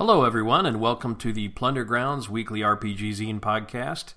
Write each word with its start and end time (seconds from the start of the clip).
Hello, 0.00 0.24
everyone, 0.24 0.64
and 0.64 0.80
welcome 0.80 1.14
to 1.16 1.30
the 1.30 1.48
Plunder 1.48 1.84
Grounds 1.84 2.30
Weekly 2.30 2.60
RPG 2.60 3.10
Zine 3.16 3.38
podcast. 3.38 4.14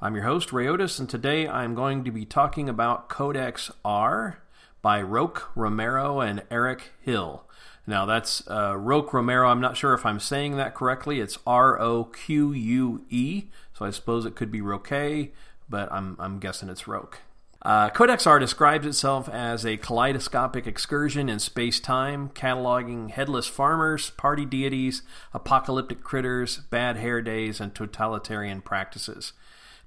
I'm 0.00 0.14
your 0.14 0.22
host, 0.22 0.52
Ray 0.52 0.66
Otus, 0.66 1.00
and 1.00 1.10
today 1.10 1.48
I'm 1.48 1.74
going 1.74 2.04
to 2.04 2.12
be 2.12 2.24
talking 2.24 2.68
about 2.68 3.08
Codex 3.08 3.68
R 3.84 4.38
by 4.80 5.02
Roque 5.02 5.50
Romero 5.56 6.20
and 6.20 6.44
Eric 6.52 6.92
Hill. 7.00 7.42
Now, 7.84 8.06
that's 8.06 8.48
uh, 8.48 8.76
Roque 8.76 9.12
Romero. 9.12 9.48
I'm 9.48 9.60
not 9.60 9.76
sure 9.76 9.92
if 9.92 10.06
I'm 10.06 10.20
saying 10.20 10.56
that 10.56 10.76
correctly. 10.76 11.18
It's 11.18 11.36
R 11.44 11.80
O 11.80 12.04
Q 12.04 12.52
U 12.52 13.04
E, 13.10 13.46
so 13.74 13.86
I 13.86 13.90
suppose 13.90 14.24
it 14.24 14.36
could 14.36 14.52
be 14.52 14.60
Roque, 14.60 15.30
but 15.68 15.90
I'm, 15.90 16.14
I'm 16.20 16.38
guessing 16.38 16.68
it's 16.68 16.86
Roque. 16.86 17.18
Uh, 17.62 17.90
Codex 17.90 18.24
R 18.26 18.38
describes 18.38 18.86
itself 18.86 19.28
as 19.28 19.66
a 19.66 19.76
kaleidoscopic 19.76 20.66
excursion 20.66 21.28
in 21.28 21.40
space 21.40 21.80
time, 21.80 22.30
cataloging 22.30 23.10
headless 23.10 23.48
farmers, 23.48 24.10
party 24.10 24.44
deities, 24.44 25.02
apocalyptic 25.34 26.02
critters, 26.02 26.58
bad 26.70 26.96
hair 26.96 27.20
days, 27.20 27.60
and 27.60 27.74
totalitarian 27.74 28.60
practices. 28.60 29.32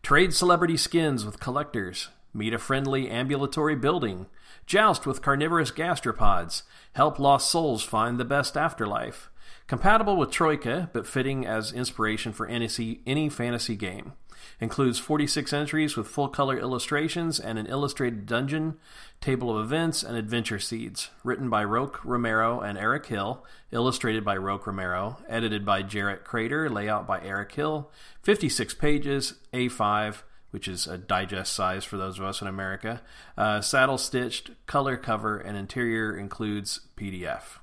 Trade 0.03 0.33
celebrity 0.33 0.75
skins 0.75 1.23
with 1.23 1.39
collectors, 1.39 2.09
meet 2.33 2.53
a 2.53 2.57
friendly 2.57 3.09
ambulatory 3.09 3.75
building, 3.75 4.25
joust 4.65 5.05
with 5.05 5.21
carnivorous 5.21 5.71
gastropods, 5.71 6.63
help 6.93 7.19
lost 7.19 7.49
souls 7.49 7.83
find 7.83 8.19
the 8.19 8.25
best 8.25 8.57
afterlife. 8.57 9.29
Compatible 9.67 10.17
with 10.17 10.31
Troika, 10.31 10.89
but 10.91 11.07
fitting 11.07 11.45
as 11.45 11.71
inspiration 11.71 12.33
for 12.33 12.47
any, 12.47 12.99
any 13.07 13.29
fantasy 13.29 13.77
game. 13.77 14.13
Includes 14.59 14.99
46 14.99 15.53
entries 15.53 15.97
with 15.97 16.07
full 16.07 16.29
color 16.29 16.57
illustrations 16.57 17.39
and 17.39 17.57
an 17.57 17.65
illustrated 17.67 18.25
dungeon, 18.25 18.77
table 19.19 19.57
of 19.57 19.65
events, 19.65 20.03
and 20.03 20.15
adventure 20.15 20.59
seeds. 20.59 21.09
Written 21.23 21.49
by 21.49 21.63
Roque 21.63 22.03
Romero 22.03 22.59
and 22.59 22.77
Eric 22.77 23.07
Hill, 23.07 23.45
illustrated 23.71 24.23
by 24.23 24.37
Roque 24.37 24.67
Romero, 24.67 25.17
edited 25.27 25.65
by 25.65 25.81
Jarrett 25.81 26.23
Crader, 26.23 26.69
layout 26.69 27.07
by 27.07 27.21
Eric 27.21 27.51
Hill. 27.53 27.91
56 28.23 28.73
pages, 28.75 29.35
A5, 29.53 30.23
which 30.51 30.67
is 30.67 30.85
a 30.85 30.97
digest 30.97 31.53
size 31.53 31.83
for 31.83 31.97
those 31.97 32.19
of 32.19 32.25
us 32.25 32.41
in 32.41 32.47
America. 32.47 33.01
Uh, 33.37 33.61
saddle 33.61 33.97
stitched, 33.97 34.51
color 34.67 34.97
cover, 34.97 35.37
and 35.37 35.57
interior 35.57 36.15
includes 36.15 36.81
PDF. 36.95 37.59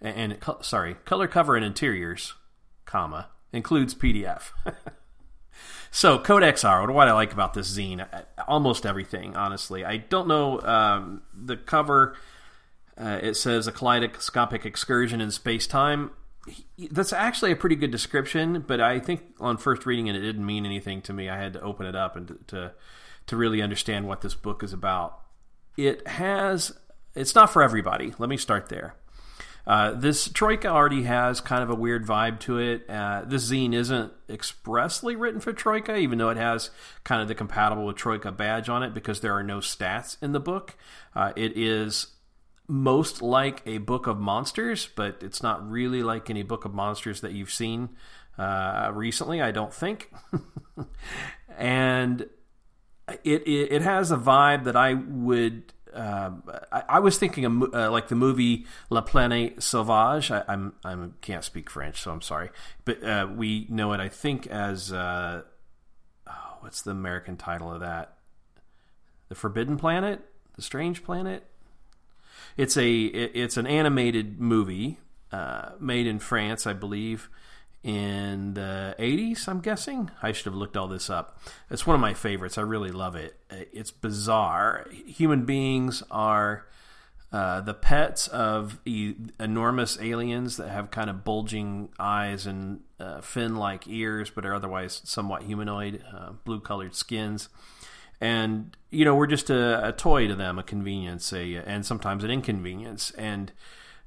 And, 0.00 0.32
and 0.32 0.44
sorry, 0.60 0.94
color 1.04 1.28
cover 1.28 1.56
and 1.56 1.64
interiors, 1.64 2.34
comma 2.84 3.28
includes 3.52 3.94
PDF. 3.94 4.50
So 5.90 6.18
Codex 6.18 6.64
R, 6.64 6.90
what 6.90 7.08
I 7.08 7.12
like 7.12 7.32
about 7.32 7.54
this 7.54 7.70
zine? 7.70 8.06
Almost 8.48 8.84
everything, 8.84 9.36
honestly. 9.36 9.84
I 9.84 9.98
don't 9.98 10.26
know 10.26 10.60
um, 10.60 11.22
the 11.32 11.56
cover. 11.56 12.16
Uh, 12.98 13.18
it 13.22 13.34
says 13.34 13.66
a 13.66 13.72
kaleidoscopic 13.72 14.66
excursion 14.66 15.20
in 15.20 15.30
space 15.30 15.66
time. 15.66 16.10
That's 16.90 17.12
actually 17.12 17.52
a 17.52 17.56
pretty 17.56 17.76
good 17.76 17.90
description, 17.90 18.64
but 18.66 18.80
I 18.80 18.98
think 18.98 19.22
on 19.40 19.56
first 19.56 19.86
reading 19.86 20.08
it, 20.08 20.16
it 20.16 20.20
didn't 20.20 20.44
mean 20.44 20.66
anything 20.66 21.00
to 21.02 21.12
me. 21.12 21.28
I 21.28 21.38
had 21.38 21.54
to 21.54 21.60
open 21.60 21.86
it 21.86 21.96
up 21.96 22.16
and 22.16 22.28
to 22.28 22.38
to, 22.48 22.72
to 23.28 23.36
really 23.36 23.62
understand 23.62 24.06
what 24.06 24.20
this 24.20 24.34
book 24.34 24.62
is 24.62 24.72
about. 24.72 25.20
It 25.76 26.06
has. 26.06 26.72
It's 27.14 27.34
not 27.34 27.52
for 27.52 27.62
everybody. 27.62 28.14
Let 28.18 28.28
me 28.28 28.36
start 28.36 28.68
there. 28.68 28.96
Uh, 29.66 29.92
this 29.92 30.28
Troika 30.28 30.68
already 30.68 31.04
has 31.04 31.40
kind 31.40 31.62
of 31.62 31.70
a 31.70 31.74
weird 31.74 32.06
vibe 32.06 32.38
to 32.40 32.58
it. 32.58 32.88
Uh, 32.88 33.22
this 33.24 33.50
zine 33.50 33.74
isn't 33.74 34.12
expressly 34.28 35.16
written 35.16 35.40
for 35.40 35.52
Troika, 35.52 35.96
even 35.96 36.18
though 36.18 36.28
it 36.28 36.36
has 36.36 36.70
kind 37.02 37.22
of 37.22 37.28
the 37.28 37.34
compatible 37.34 37.86
with 37.86 37.96
Troika 37.96 38.30
badge 38.30 38.68
on 38.68 38.82
it 38.82 38.92
because 38.92 39.20
there 39.20 39.34
are 39.34 39.42
no 39.42 39.58
stats 39.58 40.16
in 40.22 40.32
the 40.32 40.40
book. 40.40 40.76
Uh, 41.14 41.32
it 41.34 41.56
is 41.56 42.08
most 42.68 43.22
like 43.22 43.62
a 43.66 43.78
book 43.78 44.06
of 44.06 44.18
monsters, 44.18 44.88
but 44.94 45.22
it's 45.22 45.42
not 45.42 45.68
really 45.68 46.02
like 46.02 46.28
any 46.28 46.42
book 46.42 46.64
of 46.64 46.74
monsters 46.74 47.20
that 47.22 47.32
you've 47.32 47.52
seen 47.52 47.90
uh, 48.38 48.90
recently, 48.92 49.40
I 49.40 49.50
don't 49.50 49.72
think. 49.72 50.10
and 51.58 52.22
it, 53.22 53.42
it, 53.46 53.72
it 53.72 53.82
has 53.82 54.10
a 54.10 54.16
vibe 54.16 54.64
that 54.64 54.76
I 54.76 54.94
would 54.94 55.72
uh, 55.94 56.30
I, 56.72 56.82
I, 56.88 56.98
was 56.98 57.18
thinking 57.18 57.44
of 57.44 57.74
uh, 57.74 57.90
like 57.90 58.08
the 58.08 58.14
movie 58.14 58.66
La 58.90 59.02
Planète 59.02 59.62
Sauvage. 59.62 60.30
I, 60.30 60.42
I'm 60.48 60.74
I 60.84 60.96
can't 61.20 61.44
speak 61.44 61.70
French, 61.70 62.00
so 62.00 62.10
I'm 62.10 62.22
sorry, 62.22 62.50
but 62.84 63.02
uh, 63.02 63.28
we 63.34 63.66
know 63.68 63.92
it. 63.92 64.00
I 64.00 64.08
think 64.08 64.46
as 64.46 64.92
uh, 64.92 65.42
oh, 66.26 66.56
what's 66.60 66.82
the 66.82 66.90
American 66.90 67.36
title 67.36 67.72
of 67.72 67.80
that? 67.80 68.16
The 69.28 69.34
Forbidden 69.34 69.76
Planet, 69.76 70.20
the 70.56 70.62
Strange 70.62 71.04
Planet. 71.04 71.44
It's 72.56 72.76
a 72.76 72.92
it, 72.92 73.32
it's 73.34 73.56
an 73.56 73.66
animated 73.66 74.40
movie 74.40 74.98
uh, 75.32 75.70
made 75.80 76.06
in 76.06 76.18
France, 76.18 76.66
I 76.66 76.72
believe 76.72 77.28
in 77.84 78.54
the 78.54 78.96
80s, 78.98 79.46
I'm 79.46 79.60
guessing. 79.60 80.10
I 80.22 80.32
should 80.32 80.46
have 80.46 80.54
looked 80.54 80.74
all 80.74 80.88
this 80.88 81.10
up. 81.10 81.38
It's 81.70 81.86
one 81.86 81.94
of 81.94 82.00
my 82.00 82.14
favorites. 82.14 82.56
I 82.56 82.62
really 82.62 82.90
love 82.90 83.14
it. 83.14 83.38
It's 83.50 83.90
bizarre. 83.90 84.86
Human 85.06 85.44
beings 85.44 86.02
are 86.10 86.66
uh, 87.30 87.60
the 87.60 87.74
pets 87.74 88.26
of 88.28 88.80
e- 88.86 89.16
enormous 89.38 90.00
aliens 90.00 90.56
that 90.56 90.70
have 90.70 90.90
kind 90.90 91.10
of 91.10 91.24
bulging 91.24 91.90
eyes 91.98 92.46
and 92.46 92.80
uh, 92.98 93.20
fin 93.20 93.56
like 93.56 93.86
ears, 93.86 94.30
but 94.30 94.46
are 94.46 94.54
otherwise 94.54 95.02
somewhat 95.04 95.42
humanoid, 95.42 96.02
uh, 96.10 96.30
blue 96.44 96.60
colored 96.60 96.94
skins. 96.94 97.50
And, 98.18 98.74
you 98.90 99.04
know, 99.04 99.14
we're 99.14 99.26
just 99.26 99.50
a, 99.50 99.88
a, 99.88 99.92
toy 99.92 100.26
to 100.26 100.34
them, 100.34 100.58
a 100.58 100.62
convenience, 100.62 101.34
a, 101.34 101.56
and 101.56 101.84
sometimes 101.84 102.24
an 102.24 102.30
inconvenience. 102.30 103.10
And, 103.10 103.52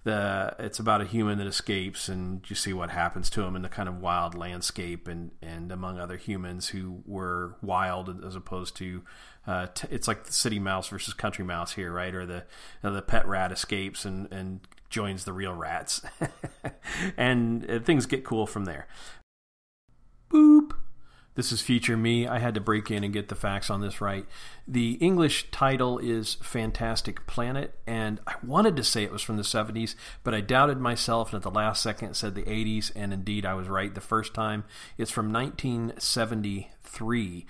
the 0.04 0.56
it's 0.60 0.80
about 0.80 1.02
a 1.02 1.06
human 1.06 1.38
that 1.38 1.48
escapes 1.48 2.08
and 2.08 2.42
you 2.50 2.56
see 2.56 2.72
what 2.72 2.90
happens 2.90 3.30
to 3.30 3.44
him 3.44 3.56
in 3.56 3.62
the 3.62 3.70
kind 3.70 3.90
of 3.90 4.00
wild 4.00 4.36
landscape 4.36 5.08
and 5.08 5.32
and 5.42 5.72
among 5.72 6.00
other 6.00 6.18
humans 6.18 6.70
who 6.70 7.02
were 7.06 7.56
wild 7.62 8.24
as 8.26 8.36
opposed 8.36 8.76
to 8.76 9.02
uh, 9.48 9.68
t- 9.74 9.88
it's 9.92 10.08
like 10.08 10.26
the 10.26 10.34
city 10.34 10.60
mouse 10.60 10.90
versus 10.90 11.14
country 11.14 11.44
mouse 11.44 11.74
here 11.74 11.92
right? 11.92 12.14
Or 12.16 12.26
the 12.26 12.44
uh, 12.84 12.92
the 12.92 13.02
pet 13.02 13.28
rat 13.28 13.52
escapes 13.52 14.06
and 14.06 14.32
and 14.32 14.62
joins 14.90 15.26
the 15.26 15.34
real 15.34 15.54
rats. 15.54 16.02
And 17.18 17.70
uh, 17.70 17.80
things 17.80 18.06
get 18.06 18.24
cool 18.24 18.48
from 18.48 18.66
there 18.66 18.88
this 21.38 21.52
is 21.52 21.62
Future 21.62 21.96
Me. 21.96 22.26
I 22.28 22.40
had 22.40 22.56
to 22.56 22.60
break 22.60 22.90
in 22.90 23.04
and 23.04 23.14
get 23.14 23.28
the 23.30 23.36
facts 23.36 23.70
on 23.70 23.80
this 23.80 24.02
right. 24.02 24.26
The 24.68 24.94
English 24.94 25.52
title 25.52 26.00
is 26.00 26.34
Fantastic 26.42 27.28
Planet, 27.28 27.78
and 27.86 28.20
I 28.26 28.34
wanted 28.44 28.76
to 28.76 28.84
say 28.84 29.04
it 29.04 29.12
was 29.12 29.22
from 29.22 29.38
the 29.38 29.44
70s, 29.44 29.94
but 30.24 30.34
I 30.34 30.42
doubted 30.42 30.80
myself, 30.80 31.32
and 31.32 31.38
at 31.38 31.44
the 31.44 31.52
last 31.52 31.84
second 31.84 32.16
said 32.16 32.34
the 32.34 32.42
80s, 32.42 32.92
and 32.96 33.14
indeed 33.14 33.46
I 33.46 33.54
was 33.54 33.70
right 33.70 33.94
the 33.94 34.02
first 34.02 34.34
time. 34.34 34.64
It's 34.98 35.12
from 35.12 35.32
1973, 35.32 37.46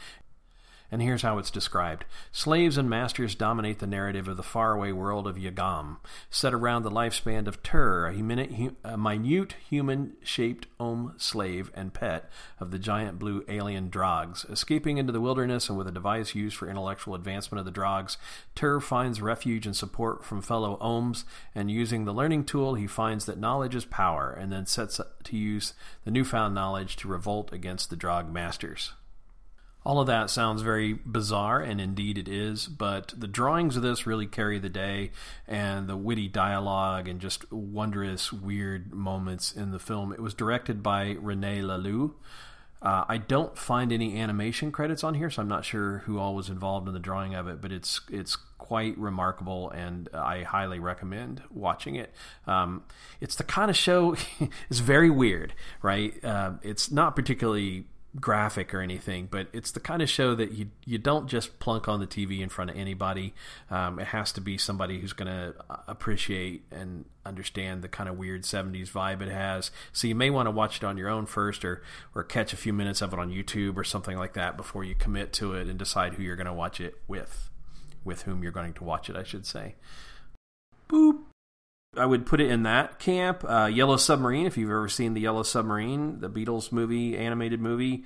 and 0.91 1.01
here's 1.01 1.21
how 1.21 1.37
it's 1.37 1.51
described 1.51 2.05
Slaves 2.31 2.77
and 2.77 2.89
masters 2.89 3.35
dominate 3.35 3.79
the 3.79 3.87
narrative 3.87 4.27
of 4.27 4.37
the 4.37 4.43
faraway 4.43 4.91
world 4.91 5.27
of 5.27 5.35
Ygam, 5.35 5.97
set 6.29 6.53
around 6.53 6.83
the 6.83 6.91
lifespan 6.91 7.47
of 7.47 7.61
Terr, 7.63 8.07
a, 8.07 8.13
minute 8.21 9.53
human 9.69 10.13
shaped 10.23 10.67
Om 10.79 11.13
slave 11.17 11.71
and 11.73 11.93
pet 11.93 12.29
of 12.59 12.71
the 12.71 12.79
giant 12.79 13.19
blue 13.19 13.43
alien 13.47 13.89
Draags. 13.89 14.49
Escaping 14.49 14.97
into 14.97 15.11
the 15.11 15.21
wilderness 15.21 15.69
and 15.69 15.77
with 15.77 15.87
a 15.87 15.91
device 15.91 16.35
used 16.35 16.55
for 16.55 16.69
intellectual 16.69 17.15
advancement 17.15 17.59
of 17.59 17.65
the 17.65 17.79
Draags, 17.79 18.17
Terr 18.55 18.79
finds 18.79 19.21
refuge 19.21 19.65
and 19.65 19.75
support 19.75 20.23
from 20.23 20.41
fellow 20.41 20.77
Oms, 20.81 21.23
and 21.53 21.69
using 21.69 22.05
the 22.05 22.13
learning 22.13 22.45
tool, 22.45 22.75
he 22.75 22.87
finds 22.87 23.25
that 23.25 23.39
knowledge 23.39 23.75
is 23.75 23.85
power, 23.85 24.31
and 24.31 24.51
then 24.51 24.65
sets 24.65 25.01
to 25.23 25.37
use 25.37 25.73
the 26.05 26.11
newfound 26.11 26.55
knowledge 26.55 26.95
to 26.97 27.07
revolt 27.07 27.51
against 27.51 27.89
the 27.89 27.95
Draag 27.95 28.31
masters. 28.31 28.93
All 29.87 30.01
of 30.01 30.07
that 30.07 30.29
sounds 30.29 30.63
very 30.63 30.91
bizarre, 30.91 31.61
and 31.61 31.79
indeed 31.79 32.17
it 32.17 32.27
is, 32.27 32.67
but 32.67 33.13
the 33.17 33.25
drawings 33.25 33.77
of 33.77 33.83
this 33.83 34.05
really 34.05 34.25
carry 34.25 34.59
the 34.59 34.67
day, 34.67 35.11
and 35.47 35.87
the 35.87 35.95
witty 35.95 36.27
dialogue 36.27 37.07
and 37.07 37.21
just 37.21 37.49
wondrous, 37.53 38.33
weird 38.33 38.93
moments 38.93 39.53
in 39.53 39.71
the 39.71 39.79
film. 39.79 40.11
It 40.11 40.19
was 40.19 40.33
directed 40.33 40.83
by 40.83 41.15
Rene 41.17 41.61
Laloux. 41.61 42.15
Uh, 42.81 43.05
I 43.07 43.17
don't 43.17 43.57
find 43.57 43.93
any 43.93 44.19
animation 44.19 44.73
credits 44.73 45.05
on 45.05 45.13
here, 45.13 45.29
so 45.29 45.41
I'm 45.41 45.47
not 45.47 45.63
sure 45.63 45.99
who 45.99 46.19
all 46.19 46.35
was 46.35 46.49
involved 46.49 46.89
in 46.89 46.93
the 46.93 46.99
drawing 46.99 47.33
of 47.33 47.47
it, 47.47 47.61
but 47.61 47.71
it's 47.71 48.01
it's 48.11 48.35
quite 48.57 48.97
remarkable, 48.97 49.69
and 49.69 50.09
I 50.13 50.43
highly 50.43 50.79
recommend 50.79 51.43
watching 51.49 51.95
it. 51.95 52.13
Um, 52.45 52.83
it's 53.21 53.35
the 53.35 53.45
kind 53.45 53.71
of 53.71 53.77
show. 53.77 54.17
it's 54.69 54.79
very 54.79 55.09
weird, 55.09 55.53
right? 55.81 56.21
Uh, 56.25 56.55
it's 56.61 56.91
not 56.91 57.15
particularly 57.15 57.85
graphic 58.19 58.73
or 58.73 58.81
anything, 58.81 59.27
but 59.29 59.47
it's 59.53 59.71
the 59.71 59.79
kind 59.79 60.01
of 60.01 60.09
show 60.09 60.33
that 60.35 60.51
you 60.51 60.69
you 60.85 60.97
don't 60.97 61.27
just 61.27 61.59
plunk 61.59 61.87
on 61.87 61.99
the 61.99 62.07
TV 62.07 62.39
in 62.39 62.49
front 62.49 62.69
of 62.69 62.77
anybody. 62.77 63.33
Um, 63.69 63.99
it 63.99 64.07
has 64.07 64.31
to 64.33 64.41
be 64.41 64.57
somebody 64.57 64.99
who's 64.99 65.13
going 65.13 65.27
to 65.27 65.53
appreciate 65.87 66.63
and 66.71 67.05
understand 67.25 67.81
the 67.81 67.87
kind 67.87 68.09
of 68.09 68.17
weird 68.17 68.43
'70s 68.43 68.89
vibe 68.89 69.21
it 69.21 69.29
has. 69.29 69.71
So 69.91 70.07
you 70.07 70.15
may 70.15 70.29
want 70.29 70.47
to 70.47 70.51
watch 70.51 70.77
it 70.77 70.83
on 70.83 70.97
your 70.97 71.09
own 71.09 71.25
first, 71.25 71.63
or 71.63 71.81
or 72.15 72.23
catch 72.23 72.53
a 72.53 72.57
few 72.57 72.73
minutes 72.73 73.01
of 73.01 73.13
it 73.13 73.19
on 73.19 73.31
YouTube 73.31 73.77
or 73.77 73.83
something 73.83 74.17
like 74.17 74.33
that 74.33 74.57
before 74.57 74.83
you 74.83 74.95
commit 74.95 75.33
to 75.33 75.53
it 75.53 75.67
and 75.67 75.77
decide 75.77 76.15
who 76.15 76.23
you're 76.23 76.35
going 76.35 76.47
to 76.47 76.53
watch 76.53 76.79
it 76.79 76.95
with, 77.07 77.49
with 78.03 78.23
whom 78.23 78.41
you're 78.41 78.51
going 78.51 78.73
to 78.73 78.83
watch 78.83 79.09
it, 79.09 79.15
I 79.15 79.23
should 79.23 79.45
say. 79.45 79.75
Boop. 80.89 81.26
I 81.97 82.05
would 82.05 82.25
put 82.25 82.41
it 82.41 82.49
in 82.49 82.63
that 82.63 82.99
camp. 82.99 83.43
Uh, 83.47 83.65
Yellow 83.65 83.97
Submarine, 83.97 84.45
if 84.45 84.57
you've 84.57 84.69
ever 84.69 84.89
seen 84.89 85.13
the 85.13 85.21
Yellow 85.21 85.43
Submarine, 85.43 86.19
the 86.19 86.29
Beatles 86.29 86.71
movie, 86.71 87.17
animated 87.17 87.59
movie. 87.59 88.05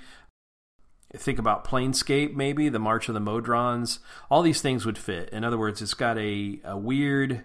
Think 1.13 1.39
about 1.39 1.65
Planescape, 1.65 2.33
maybe 2.33 2.69
the 2.69 2.79
March 2.79 3.09
of 3.09 3.13
the 3.13 3.19
Modrons. 3.19 3.99
All 4.29 4.41
these 4.41 4.61
things 4.61 4.85
would 4.85 4.97
fit. 4.97 5.29
In 5.29 5.43
other 5.43 5.57
words, 5.57 5.81
it's 5.81 5.93
got 5.93 6.17
a, 6.17 6.59
a 6.63 6.77
weird, 6.77 7.43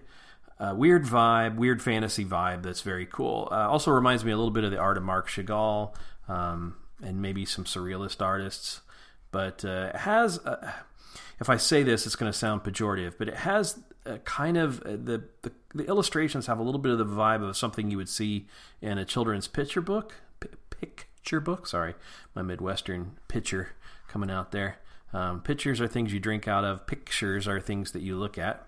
weird 0.73 1.03
vibe, 1.03 1.57
weird 1.57 1.81
fantasy 1.81 2.23
vibe 2.23 2.63
that's 2.63 2.81
very 2.81 3.05
cool. 3.05 3.49
Uh, 3.51 3.69
also 3.69 3.91
reminds 3.91 4.23
me 4.23 4.31
a 4.31 4.37
little 4.37 4.51
bit 4.51 4.63
of 4.63 4.71
the 4.71 4.77
art 4.77 4.95
of 4.95 5.03
Marc 5.03 5.27
Chagall 5.27 5.93
um, 6.29 6.75
and 7.03 7.21
maybe 7.21 7.43
some 7.43 7.65
surrealist 7.65 8.21
artists. 8.21 8.81
But 9.31 9.65
uh, 9.65 9.97
has, 9.97 10.39
uh, 10.39 10.71
if 11.39 11.49
I 11.49 11.57
say 11.57 11.83
this, 11.83 12.05
it's 12.05 12.15
going 12.15 12.31
to 12.31 12.37
sound 12.37 12.63
pejorative, 12.63 13.13
but 13.17 13.27
it 13.27 13.35
has 13.35 13.79
kind 14.23 14.57
of 14.57 14.81
uh, 14.81 14.91
the, 14.91 15.23
the, 15.41 15.51
the 15.75 15.85
illustrations 15.85 16.47
have 16.47 16.59
a 16.59 16.63
little 16.63 16.79
bit 16.79 16.91
of 16.91 16.97
the 16.97 17.05
vibe 17.05 17.47
of 17.47 17.57
something 17.57 17.91
you 17.91 17.97
would 17.97 18.09
see 18.09 18.47
in 18.81 18.97
a 18.97 19.05
children's 19.05 19.47
picture 19.47 19.81
book. 19.81 20.15
P- 20.39 20.49
picture 20.69 21.39
book, 21.39 21.67
sorry, 21.67 21.95
my 22.33 22.41
Midwestern 22.41 23.17
picture 23.27 23.69
coming 24.07 24.31
out 24.31 24.51
there. 24.51 24.77
Um, 25.13 25.41
pictures 25.41 25.81
are 25.81 25.87
things 25.87 26.13
you 26.13 26.19
drink 26.19 26.47
out 26.47 26.63
of. 26.63 26.87
Pictures 26.87 27.47
are 27.47 27.59
things 27.59 27.91
that 27.91 28.01
you 28.01 28.15
look 28.15 28.37
at 28.37 28.67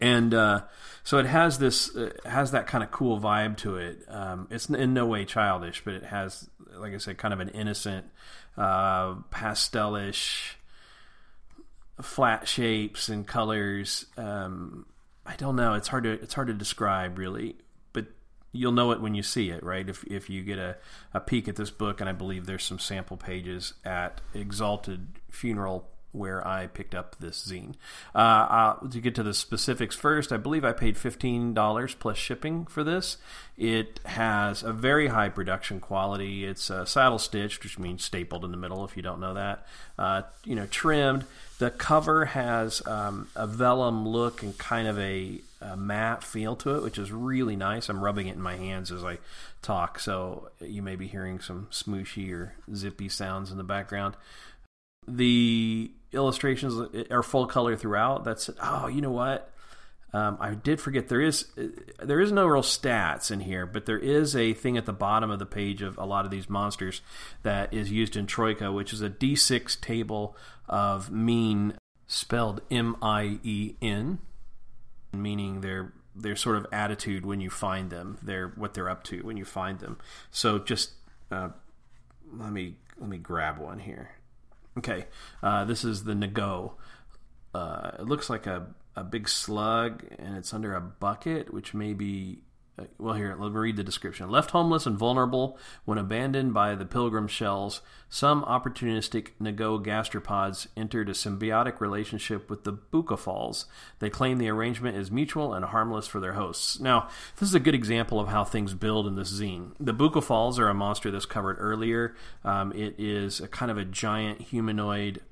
and 0.00 0.34
uh, 0.34 0.62
so 1.04 1.18
it 1.18 1.26
has 1.26 1.58
this 1.58 1.94
uh, 1.96 2.10
has 2.24 2.50
that 2.50 2.66
kind 2.66 2.84
of 2.84 2.90
cool 2.90 3.18
vibe 3.20 3.56
to 3.58 3.76
it. 3.76 4.04
Um, 4.08 4.46
it's 4.50 4.68
in 4.68 4.92
no 4.92 5.06
way 5.06 5.24
childish, 5.24 5.82
but 5.84 5.94
it 5.94 6.04
has, 6.04 6.48
like 6.74 6.92
I 6.92 6.98
said, 6.98 7.16
kind 7.18 7.32
of 7.32 7.40
an 7.40 7.48
innocent, 7.50 8.06
uh, 8.56 9.14
pastelish, 9.30 10.55
flat 12.00 12.48
shapes 12.48 13.08
and 13.08 13.26
colors. 13.26 14.06
Um, 14.16 14.86
I 15.24 15.36
don't 15.36 15.56
know. 15.56 15.74
It's 15.74 15.88
hard 15.88 16.04
to 16.04 16.12
it's 16.12 16.34
hard 16.34 16.48
to 16.48 16.54
describe 16.54 17.18
really, 17.18 17.56
but 17.92 18.06
you'll 18.52 18.72
know 18.72 18.92
it 18.92 19.00
when 19.00 19.14
you 19.14 19.22
see 19.22 19.50
it, 19.50 19.62
right? 19.62 19.88
If 19.88 20.04
if 20.04 20.30
you 20.30 20.42
get 20.42 20.58
a, 20.58 20.76
a 21.14 21.20
peek 21.20 21.48
at 21.48 21.56
this 21.56 21.70
book, 21.70 22.00
and 22.00 22.08
I 22.08 22.12
believe 22.12 22.46
there's 22.46 22.64
some 22.64 22.78
sample 22.78 23.16
pages 23.16 23.74
at 23.84 24.20
Exalted 24.34 25.20
Funeral 25.30 25.88
where 26.16 26.46
I 26.46 26.66
picked 26.66 26.94
up 26.94 27.16
this 27.20 27.46
zine. 27.46 27.74
Uh, 28.14 28.18
uh, 28.18 28.88
to 28.88 29.00
get 29.00 29.14
to 29.16 29.22
the 29.22 29.34
specifics 29.34 29.94
first, 29.94 30.32
I 30.32 30.38
believe 30.38 30.64
I 30.64 30.72
paid 30.72 30.96
$15 30.96 31.98
plus 31.98 32.16
shipping 32.16 32.64
for 32.66 32.82
this. 32.82 33.18
It 33.56 34.00
has 34.06 34.62
a 34.62 34.72
very 34.72 35.08
high 35.08 35.28
production 35.28 35.78
quality. 35.78 36.44
It's 36.44 36.70
uh, 36.70 36.84
saddle 36.86 37.18
stitched, 37.18 37.62
which 37.62 37.78
means 37.78 38.02
stapled 38.02 38.44
in 38.44 38.50
the 38.50 38.56
middle 38.56 38.84
if 38.84 38.96
you 38.96 39.02
don't 39.02 39.20
know 39.20 39.34
that. 39.34 39.66
Uh, 39.98 40.22
you 40.44 40.54
know, 40.54 40.66
trimmed. 40.66 41.26
The 41.58 41.70
cover 41.70 42.26
has 42.26 42.86
um, 42.86 43.28
a 43.34 43.46
vellum 43.46 44.06
look 44.06 44.42
and 44.42 44.56
kind 44.58 44.86
of 44.86 44.98
a, 44.98 45.40
a, 45.62 45.76
matte 45.76 46.22
feel 46.22 46.54
to 46.56 46.76
it, 46.76 46.82
which 46.82 46.98
is 46.98 47.10
really 47.10 47.56
nice. 47.56 47.88
I'm 47.88 48.04
rubbing 48.04 48.26
it 48.26 48.36
in 48.36 48.42
my 48.42 48.56
hands 48.56 48.92
as 48.92 49.02
I 49.02 49.18
talk, 49.62 49.98
so 49.98 50.50
you 50.60 50.82
may 50.82 50.96
be 50.96 51.06
hearing 51.06 51.40
some 51.40 51.68
smooshy 51.70 52.30
or 52.32 52.54
zippy 52.74 53.08
sounds 53.08 53.50
in 53.50 53.56
the 53.56 53.64
background. 53.64 54.16
The 55.08 55.90
illustrations 56.12 56.74
are 57.10 57.22
full 57.22 57.46
color 57.46 57.74
throughout. 57.74 58.24
That's 58.24 58.50
oh, 58.60 58.88
you 58.88 59.00
know 59.00 59.10
what? 59.10 59.50
Um, 60.16 60.38
I 60.40 60.54
did 60.54 60.80
forget 60.80 61.08
there 61.08 61.20
is 61.20 61.44
there 62.02 62.20
is 62.20 62.32
no 62.32 62.46
real 62.46 62.62
stats 62.62 63.30
in 63.30 63.40
here, 63.40 63.66
but 63.66 63.84
there 63.84 63.98
is 63.98 64.34
a 64.34 64.54
thing 64.54 64.78
at 64.78 64.86
the 64.86 64.92
bottom 64.94 65.30
of 65.30 65.38
the 65.38 65.44
page 65.44 65.82
of 65.82 65.98
a 65.98 66.06
lot 66.06 66.24
of 66.24 66.30
these 66.30 66.48
monsters 66.48 67.02
that 67.42 67.74
is 67.74 67.90
used 67.90 68.16
in 68.16 68.26
Troika, 68.26 68.72
which 68.72 68.94
is 68.94 69.02
a 69.02 69.10
D6 69.10 69.78
table 69.78 70.34
of 70.70 71.10
mean, 71.10 71.76
spelled 72.06 72.62
M 72.70 72.96
I 73.02 73.40
E 73.42 73.74
N, 73.82 74.20
meaning 75.12 75.60
their 75.60 75.92
their 76.14 76.34
sort 76.34 76.56
of 76.56 76.66
attitude 76.72 77.26
when 77.26 77.42
you 77.42 77.50
find 77.50 77.90
them, 77.90 78.16
their 78.22 78.48
what 78.56 78.72
they're 78.72 78.88
up 78.88 79.04
to 79.04 79.20
when 79.20 79.36
you 79.36 79.44
find 79.44 79.80
them. 79.80 79.98
So 80.30 80.58
just 80.58 80.92
uh, 81.30 81.50
let 82.32 82.52
me 82.52 82.76
let 82.98 83.10
me 83.10 83.18
grab 83.18 83.58
one 83.58 83.80
here. 83.80 84.12
Okay, 84.78 85.08
uh, 85.42 85.66
this 85.66 85.84
is 85.84 86.04
the 86.04 86.14
Nago. 86.14 86.72
Uh, 87.54 87.90
it 87.98 88.06
looks 88.06 88.30
like 88.30 88.46
a, 88.46 88.66
a 88.96 89.04
big 89.04 89.28
slug, 89.28 90.04
and 90.18 90.36
it's 90.36 90.54
under 90.54 90.74
a 90.74 90.80
bucket, 90.80 91.52
which 91.52 91.74
may 91.74 91.92
be. 91.92 92.40
Uh, 92.78 92.84
well, 92.98 93.14
here, 93.14 93.34
let 93.38 93.52
me 93.52 93.58
read 93.58 93.76
the 93.76 93.82
description. 93.82 94.28
Left 94.28 94.50
homeless 94.50 94.84
and 94.84 94.98
vulnerable 94.98 95.58
when 95.86 95.96
abandoned 95.96 96.52
by 96.52 96.74
the 96.74 96.84
pilgrim 96.84 97.26
shells, 97.26 97.80
some 98.10 98.42
opportunistic 98.44 99.28
Nago 99.40 99.82
gastropods 99.82 100.66
entered 100.76 101.08
a 101.08 101.12
symbiotic 101.12 101.80
relationship 101.80 102.50
with 102.50 102.64
the 102.64 102.72
Bucophalls. 102.72 103.64
They 103.98 104.10
claim 104.10 104.36
the 104.36 104.50
arrangement 104.50 104.94
is 104.94 105.10
mutual 105.10 105.54
and 105.54 105.64
harmless 105.64 106.06
for 106.06 106.20
their 106.20 106.34
hosts. 106.34 106.78
Now, 106.78 107.08
this 107.38 107.48
is 107.48 107.54
a 107.54 107.60
good 107.60 107.74
example 107.74 108.20
of 108.20 108.28
how 108.28 108.44
things 108.44 108.74
build 108.74 109.06
in 109.06 109.16
this 109.16 109.32
zine. 109.32 109.70
The 109.80 109.94
Bucophalls 109.94 110.58
are 110.58 110.68
a 110.68 110.74
monster 110.74 111.10
that's 111.10 111.24
covered 111.24 111.56
earlier. 111.58 112.14
Um, 112.44 112.72
it 112.72 112.94
is 112.98 113.40
a 113.40 113.48
kind 113.48 113.70
of 113.70 113.78
a 113.78 113.86
giant 113.86 114.42
humanoid 114.42 115.22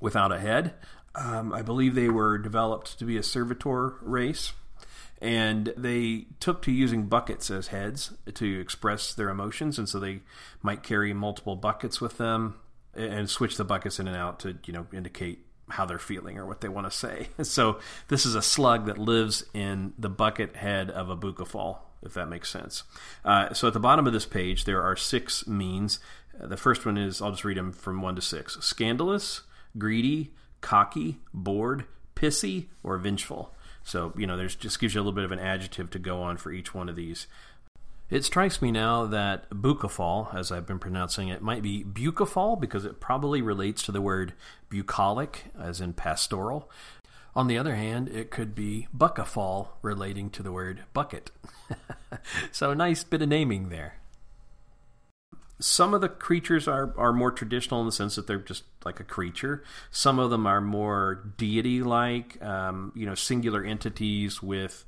without 0.00 0.32
a 0.32 0.38
head. 0.38 0.74
Um, 1.14 1.52
I 1.52 1.62
believe 1.62 1.94
they 1.94 2.08
were 2.08 2.38
developed 2.38 2.98
to 2.98 3.04
be 3.04 3.16
a 3.16 3.22
servitor 3.22 3.96
race, 4.02 4.52
and 5.20 5.72
they 5.76 6.26
took 6.38 6.62
to 6.62 6.72
using 6.72 7.06
buckets 7.06 7.50
as 7.50 7.68
heads 7.68 8.12
to 8.34 8.60
express 8.60 9.12
their 9.14 9.28
emotions, 9.28 9.78
and 9.78 9.88
so 9.88 9.98
they 9.98 10.20
might 10.62 10.82
carry 10.82 11.12
multiple 11.12 11.56
buckets 11.56 12.00
with 12.00 12.18
them 12.18 12.54
and 12.94 13.28
switch 13.30 13.56
the 13.56 13.64
buckets 13.64 14.00
in 14.00 14.08
and 14.08 14.16
out 14.16 14.40
to 14.40 14.58
you 14.66 14.72
know 14.72 14.86
indicate 14.92 15.44
how 15.70 15.84
they're 15.84 15.98
feeling 15.98 16.38
or 16.38 16.46
what 16.46 16.60
they 16.60 16.68
want 16.68 16.90
to 16.90 16.96
say. 16.96 17.28
So 17.44 17.78
this 18.08 18.26
is 18.26 18.34
a 18.34 18.42
slug 18.42 18.86
that 18.86 18.98
lives 18.98 19.44
in 19.54 19.92
the 19.98 20.08
bucket 20.08 20.56
head 20.56 20.90
of 20.90 21.10
a 21.10 21.16
bucophall, 21.16 21.78
if 22.02 22.14
that 22.14 22.28
makes 22.28 22.50
sense. 22.50 22.84
Uh, 23.24 23.52
so 23.52 23.68
at 23.68 23.74
the 23.74 23.80
bottom 23.80 24.06
of 24.06 24.12
this 24.12 24.26
page, 24.26 24.64
there 24.64 24.82
are 24.82 24.96
six 24.96 25.46
means. 25.46 26.00
The 26.40 26.56
first 26.56 26.86
one 26.86 26.96
is 26.96 27.20
I'll 27.20 27.30
just 27.30 27.44
read 27.44 27.56
them 27.56 27.72
from 27.72 28.02
one 28.02 28.16
to 28.16 28.22
six: 28.22 28.56
scandalous, 28.60 29.42
greedy, 29.76 30.32
cocky, 30.60 31.18
bored, 31.32 31.84
pissy, 32.14 32.66
or 32.82 32.98
vengeful. 32.98 33.54
So, 33.84 34.12
you 34.16 34.26
know, 34.26 34.36
there's 34.36 34.54
just 34.54 34.80
gives 34.80 34.94
you 34.94 35.00
a 35.00 35.02
little 35.02 35.14
bit 35.14 35.24
of 35.24 35.32
an 35.32 35.38
adjective 35.38 35.90
to 35.90 35.98
go 35.98 36.22
on 36.22 36.36
for 36.36 36.52
each 36.52 36.74
one 36.74 36.88
of 36.88 36.96
these. 36.96 37.26
It 38.10 38.24
strikes 38.24 38.62
me 38.62 38.70
now 38.70 39.06
that 39.06 39.50
bucophal, 39.50 40.34
as 40.34 40.50
I've 40.50 40.66
been 40.66 40.78
pronouncing 40.78 41.28
it, 41.28 41.42
might 41.42 41.62
be 41.62 41.84
bucophal 41.84 42.58
because 42.58 42.84
it 42.84 43.00
probably 43.00 43.42
relates 43.42 43.82
to 43.84 43.92
the 43.92 44.00
word 44.00 44.32
bucolic, 44.70 45.44
as 45.58 45.80
in 45.80 45.92
pastoral. 45.92 46.70
On 47.36 47.46
the 47.46 47.58
other 47.58 47.74
hand, 47.74 48.08
it 48.08 48.30
could 48.30 48.54
be 48.54 48.88
buckaphall, 48.96 49.68
relating 49.82 50.30
to 50.30 50.42
the 50.42 50.52
word 50.52 50.84
bucket. 50.92 51.30
so, 52.50 52.70
a 52.70 52.74
nice 52.74 53.04
bit 53.04 53.22
of 53.22 53.28
naming 53.28 53.68
there 53.68 53.96
some 55.60 55.92
of 55.92 56.00
the 56.00 56.08
creatures 56.08 56.68
are, 56.68 56.94
are 56.96 57.12
more 57.12 57.32
traditional 57.32 57.80
in 57.80 57.86
the 57.86 57.92
sense 57.92 58.16
that 58.16 58.26
they're 58.26 58.38
just 58.38 58.64
like 58.84 59.00
a 59.00 59.04
creature. 59.04 59.64
Some 59.90 60.18
of 60.18 60.30
them 60.30 60.46
are 60.46 60.60
more 60.60 61.32
deity 61.36 61.82
like, 61.82 62.42
um, 62.42 62.92
you 62.94 63.06
know, 63.06 63.14
singular 63.14 63.64
entities 63.64 64.42
with 64.42 64.84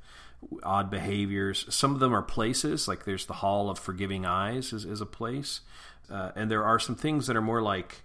odd 0.63 0.89
behaviors. 0.89 1.65
Some 1.69 1.93
of 1.93 1.99
them 1.99 2.15
are 2.15 2.21
places, 2.21 2.87
like 2.87 3.05
there's 3.05 3.25
the 3.25 3.33
Hall 3.33 3.69
of 3.69 3.79
Forgiving 3.79 4.25
Eyes 4.25 4.71
is, 4.71 4.85
is 4.85 5.01
a 5.01 5.05
place. 5.05 5.61
Uh, 6.09 6.31
and 6.35 6.49
there 6.49 6.63
are 6.63 6.79
some 6.79 6.95
things 6.95 7.27
that 7.27 7.35
are 7.35 7.41
more 7.41 7.61
like, 7.61 8.03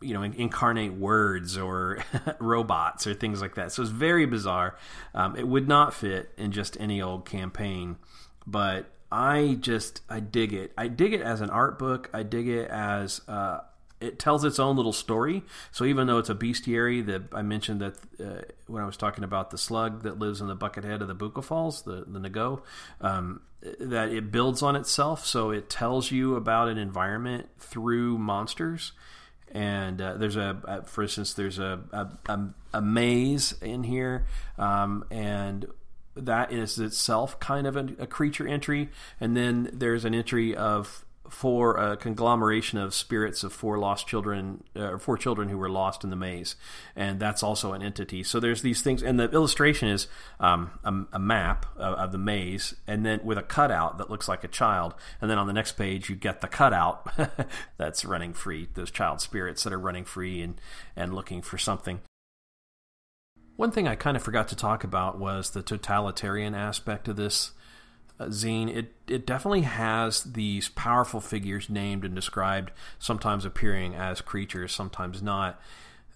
you 0.00 0.14
know, 0.14 0.22
incarnate 0.22 0.92
words 0.92 1.56
or 1.56 2.04
robots 2.38 3.06
or 3.06 3.14
things 3.14 3.40
like 3.40 3.56
that. 3.56 3.72
So 3.72 3.82
it's 3.82 3.90
very 3.90 4.26
bizarre. 4.26 4.76
Um, 5.14 5.36
it 5.36 5.46
would 5.46 5.66
not 5.66 5.92
fit 5.92 6.30
in 6.36 6.52
just 6.52 6.76
any 6.80 7.02
old 7.02 7.24
campaign, 7.24 7.96
but 8.46 8.90
I 9.10 9.56
just 9.60 10.02
I 10.08 10.20
dig 10.20 10.52
it. 10.52 10.72
I 10.76 10.88
dig 10.88 11.12
it 11.12 11.20
as 11.20 11.40
an 11.40 11.50
art 11.50 11.78
book. 11.78 12.10
I 12.12 12.22
dig 12.22 12.48
it 12.48 12.68
as 12.70 13.20
uh, 13.28 13.60
it 14.00 14.18
tells 14.18 14.44
its 14.44 14.58
own 14.58 14.76
little 14.76 14.92
story. 14.92 15.42
So 15.70 15.84
even 15.84 16.06
though 16.06 16.18
it's 16.18 16.28
a 16.28 16.34
bestiary 16.34 17.04
that 17.06 17.22
I 17.32 17.42
mentioned 17.42 17.80
that 17.80 17.94
uh, 18.20 18.42
when 18.66 18.82
I 18.82 18.86
was 18.86 18.96
talking 18.96 19.24
about 19.24 19.50
the 19.50 19.58
slug 19.58 20.02
that 20.02 20.18
lives 20.18 20.40
in 20.40 20.48
the 20.48 20.54
bucket 20.54 20.84
head 20.84 21.02
of 21.02 21.08
the 21.08 21.14
Bucophalls, 21.14 21.82
the 21.82 22.04
the 22.06 22.18
Nago, 22.18 22.62
um, 23.00 23.40
that 23.80 24.10
it 24.10 24.30
builds 24.30 24.62
on 24.62 24.76
itself. 24.76 25.24
So 25.24 25.50
it 25.50 25.70
tells 25.70 26.10
you 26.10 26.36
about 26.36 26.68
an 26.68 26.78
environment 26.78 27.48
through 27.58 28.18
monsters. 28.18 28.92
And 29.52 30.02
uh, 30.02 30.14
there's 30.14 30.36
a, 30.36 30.60
uh, 30.66 30.80
for 30.82 31.02
instance, 31.02 31.32
there's 31.34 31.58
a 31.58 31.80
a, 32.26 32.48
a 32.74 32.82
maze 32.82 33.54
in 33.62 33.84
here, 33.84 34.26
um, 34.58 35.04
and 35.10 35.66
that 36.16 36.52
is 36.52 36.78
itself 36.78 37.38
kind 37.38 37.66
of 37.66 37.76
a, 37.76 37.88
a, 37.98 38.06
creature 38.06 38.46
entry, 38.46 38.88
and 39.20 39.36
then 39.36 39.70
there's 39.72 40.04
an 40.04 40.14
entry 40.14 40.54
of 40.56 41.04
for 41.28 41.76
a 41.76 41.96
conglomeration 41.96 42.78
of 42.78 42.94
spirits 42.94 43.42
of 43.42 43.52
four 43.52 43.78
lost 43.78 44.06
children, 44.06 44.62
uh, 44.76 44.96
four 44.98 45.18
children 45.18 45.48
who 45.48 45.58
were 45.58 45.68
lost 45.68 46.04
in 46.04 46.10
the 46.10 46.16
maze, 46.16 46.56
and 46.94 47.18
that's 47.18 47.42
also 47.42 47.72
an 47.72 47.82
entity. 47.82 48.22
So 48.22 48.40
there's 48.40 48.62
these 48.62 48.82
things, 48.82 49.02
and 49.02 49.18
the 49.18 49.30
illustration 49.30 49.88
is 49.88 50.06
um, 50.40 50.70
a, 50.84 51.16
a, 51.16 51.18
map 51.18 51.66
of, 51.76 51.94
of, 51.98 52.12
the 52.12 52.18
maze, 52.18 52.74
and 52.86 53.04
then 53.04 53.20
with 53.24 53.38
a 53.38 53.42
cutout 53.42 53.98
that 53.98 54.10
looks 54.10 54.28
like 54.28 54.44
a 54.44 54.48
child, 54.48 54.94
and 55.20 55.30
then 55.30 55.38
on 55.38 55.46
the 55.46 55.52
next 55.52 55.72
page 55.72 56.08
you 56.08 56.16
get 56.16 56.40
the 56.40 56.48
cutout 56.48 57.06
that's 57.76 58.04
running 58.04 58.32
free, 58.32 58.68
those 58.74 58.90
child 58.90 59.20
spirits 59.20 59.64
that 59.64 59.72
are 59.72 59.80
running 59.80 60.04
free 60.04 60.42
and 60.42 60.60
and 60.94 61.14
looking 61.14 61.42
for 61.42 61.58
something. 61.58 62.00
One 63.56 63.70
thing 63.70 63.88
I 63.88 63.94
kind 63.94 64.16
of 64.16 64.22
forgot 64.22 64.48
to 64.48 64.56
talk 64.56 64.84
about 64.84 65.18
was 65.18 65.50
the 65.50 65.62
totalitarian 65.62 66.54
aspect 66.54 67.08
of 67.08 67.16
this 67.16 67.52
uh, 68.20 68.26
zine. 68.26 68.74
It 68.74 68.92
it 69.08 69.26
definitely 69.26 69.62
has 69.62 70.22
these 70.22 70.68
powerful 70.68 71.20
figures 71.20 71.70
named 71.70 72.04
and 72.04 72.14
described, 72.14 72.70
sometimes 72.98 73.44
appearing 73.44 73.94
as 73.94 74.20
creatures, 74.20 74.74
sometimes 74.74 75.22
not, 75.22 75.60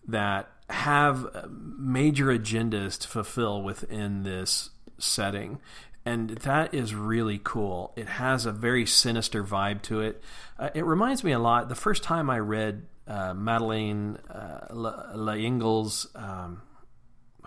that 0.07 0.51
have 0.69 1.27
uh, 1.35 1.47
major 1.51 2.27
agendas 2.27 2.99
to 3.01 3.09
fulfill 3.09 3.63
within 3.63 4.23
this 4.23 4.71
setting. 4.99 5.61
And 6.05 6.31
that 6.31 6.73
is 6.73 6.95
really 6.95 7.41
cool. 7.43 7.93
It 7.97 8.09
has 8.09 8.47
a 8.47 8.53
very 8.53 8.87
sinister 8.87 9.45
vibe 9.45 9.83
to 9.83 10.01
it. 10.01 10.23
Uh, 10.59 10.71
it 10.75 10.85
reminds 10.85 11.23
me 11.23 11.33
a 11.33 11.39
lot. 11.39 11.69
The 11.69 11.75
first 11.75 12.03
time 12.03 12.31
I 12.31 12.39
read 12.39 12.87
uh, 13.07 13.35
Madeleine 13.35 14.17
uh, 14.31 14.67
L'Engle's, 14.71 16.09
um, 16.15 16.63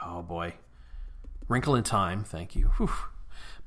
oh 0.05 0.22
boy, 0.22 0.53
Wrinkle 1.48 1.75
in 1.75 1.83
Time. 1.83 2.24
Thank 2.24 2.55
you. 2.55 2.67
Whew 2.77 2.91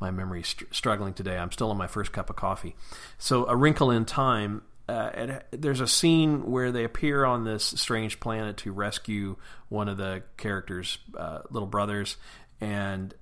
my 0.01 0.11
memory 0.11 0.43
st- 0.43 0.75
struggling 0.75 1.15
today. 1.15 1.39
I'm 1.39 1.53
still 1.53 1.71
on 1.71 1.77
my 1.77 1.87
first 1.87 2.13
cup 2.13 2.31
of 2.31 2.37
coffee. 2.37 2.77
So, 3.19 3.47
A 3.47 3.57
Wrinkle 3.57 3.91
in 3.91 4.05
Time. 4.05 4.63
Uh, 4.89 5.11
it, 5.15 5.47
there's 5.51 5.81
a 5.81 5.87
scene 5.87 6.49
where 6.49 6.71
they 6.71 6.85
appear 6.85 7.25
on 7.25 7.45
this 7.45 7.65
strange 7.65 8.21
planet 8.21 8.59
to 8.59 8.71
rescue 8.71 9.37
one 9.69 9.89
of 9.89 9.97
the 9.97 10.23
characters' 10.37 10.99
uh, 11.17 11.41
little 11.51 11.67
brothers, 11.67 12.17
and 12.61 13.13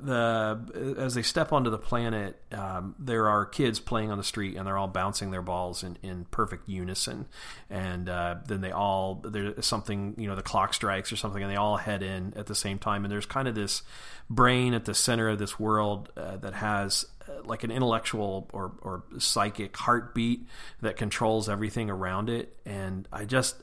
the 0.00 0.94
as 0.98 1.14
they 1.14 1.22
step 1.22 1.52
onto 1.52 1.70
the 1.70 1.78
planet, 1.78 2.40
um, 2.52 2.94
there 2.98 3.28
are 3.28 3.44
kids 3.44 3.80
playing 3.80 4.10
on 4.10 4.18
the 4.18 4.24
street, 4.24 4.56
and 4.56 4.66
they're 4.66 4.76
all 4.76 4.88
bouncing 4.88 5.30
their 5.30 5.42
balls 5.42 5.82
in, 5.82 5.96
in 6.02 6.24
perfect 6.26 6.68
unison. 6.68 7.26
And 7.70 8.08
uh, 8.08 8.36
then 8.46 8.60
they 8.60 8.72
all 8.72 9.22
there's 9.24 9.64
something 9.64 10.14
you 10.18 10.28
know 10.28 10.36
the 10.36 10.42
clock 10.42 10.74
strikes 10.74 11.12
or 11.12 11.16
something, 11.16 11.42
and 11.42 11.50
they 11.50 11.56
all 11.56 11.76
head 11.76 12.02
in 12.02 12.34
at 12.36 12.46
the 12.46 12.54
same 12.54 12.78
time. 12.78 13.04
And 13.04 13.12
there's 13.12 13.26
kind 13.26 13.48
of 13.48 13.54
this 13.54 13.82
brain 14.28 14.74
at 14.74 14.84
the 14.84 14.94
center 14.94 15.28
of 15.28 15.38
this 15.38 15.58
world 15.58 16.10
uh, 16.16 16.36
that 16.38 16.54
has 16.54 17.06
uh, 17.28 17.42
like 17.44 17.64
an 17.64 17.70
intellectual 17.70 18.48
or 18.52 18.72
or 18.82 19.04
psychic 19.18 19.76
heartbeat 19.76 20.46
that 20.80 20.96
controls 20.96 21.48
everything 21.48 21.90
around 21.90 22.28
it. 22.30 22.56
And 22.64 23.08
I 23.12 23.24
just 23.24 23.62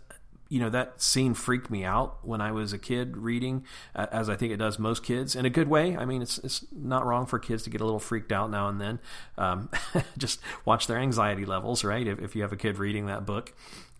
you 0.50 0.60
know 0.60 0.70
that 0.70 1.02
scene 1.02 1.34
freaked 1.34 1.70
me 1.70 1.84
out 1.84 2.26
when 2.26 2.42
I 2.42 2.52
was 2.52 2.74
a 2.74 2.78
kid 2.78 3.18
reading, 3.18 3.66
as 3.96 4.30
I 4.30 4.36
think 4.36 4.52
it 4.52 4.58
does 4.58 4.78
most 4.78 5.04
kids 5.04 5.36
in 5.36 5.46
a 5.46 5.50
good 5.50 5.68
way. 5.68 5.98
I 5.98 6.06
mean, 6.06 6.22
it's 6.22 6.38
it's 6.40 6.66
not 6.72 7.06
wrong 7.06 7.26
for 7.26 7.40
kids 7.40 7.64
to 7.64 7.70
get 7.70 7.82
a 7.82 7.86
little 7.86 8.00
freaked 8.00 8.32
out 8.32 8.52
now 8.52 8.68
and 8.68 8.80
then. 8.80 9.00
Um, 9.38 9.70
just 10.18 10.40
watch 10.66 10.88
their 10.88 10.98
anxiety 10.98 11.46
levels, 11.46 11.84
right? 11.84 12.06
If, 12.06 12.20
if 12.20 12.36
you 12.36 12.42
have 12.42 12.52
a 12.52 12.58
kid 12.58 12.78
reading 12.78 13.08
that 13.08 13.26
book. 13.26 13.54